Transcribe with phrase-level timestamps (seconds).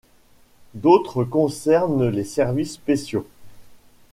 [0.73, 3.27] D'autres concernent les services spéciaux.